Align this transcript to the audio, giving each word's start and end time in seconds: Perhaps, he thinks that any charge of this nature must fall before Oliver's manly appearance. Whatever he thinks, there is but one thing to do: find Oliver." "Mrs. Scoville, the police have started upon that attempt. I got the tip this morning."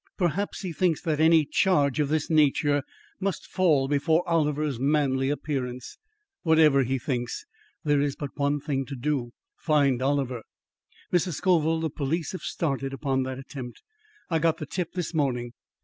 Perhaps, 0.17 0.61
he 0.61 0.73
thinks 0.73 0.99
that 1.03 1.19
any 1.19 1.45
charge 1.45 1.99
of 1.99 2.09
this 2.09 2.27
nature 2.27 2.81
must 3.19 3.45
fall 3.45 3.87
before 3.87 4.27
Oliver's 4.27 4.79
manly 4.79 5.29
appearance. 5.29 5.99
Whatever 6.41 6.81
he 6.81 6.97
thinks, 6.97 7.45
there 7.83 8.01
is 8.01 8.15
but 8.15 8.31
one 8.35 8.59
thing 8.59 8.83
to 8.87 8.95
do: 8.95 9.29
find 9.57 10.01
Oliver." 10.01 10.41
"Mrs. 11.13 11.33
Scoville, 11.35 11.81
the 11.81 11.91
police 11.91 12.31
have 12.31 12.41
started 12.41 12.93
upon 12.93 13.21
that 13.21 13.37
attempt. 13.37 13.83
I 14.27 14.39
got 14.39 14.57
the 14.57 14.65
tip 14.65 14.93
this 14.93 15.13
morning." 15.13 15.51